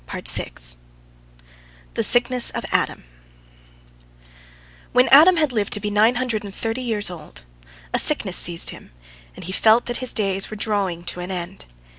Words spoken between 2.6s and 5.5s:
ADAM When Adam